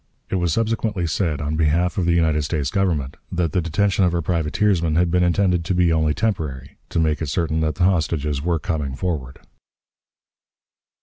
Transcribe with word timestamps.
It 0.31 0.37
was 0.37 0.51
subsequently 0.51 1.05
said, 1.05 1.41
on 1.41 1.55
behalf 1.55 1.95
of 1.95 2.05
the 2.05 2.13
United 2.13 2.41
States 2.41 2.71
Government, 2.71 3.17
that 3.31 3.51
the 3.51 3.61
detention 3.61 4.03
of 4.03 4.15
our 4.15 4.21
privateersmen 4.23 4.95
had 4.97 5.11
been 5.11 5.21
intended 5.21 5.63
to 5.65 5.75
be 5.75 5.93
only 5.93 6.15
temporary, 6.15 6.77
to 6.89 6.97
make 6.97 7.21
it 7.21 7.27
certain 7.27 7.59
that 7.59 7.75
the 7.75 7.83
hostages 7.83 8.41
were 8.41 8.57
coming 8.57 8.95
forward. 8.95 9.37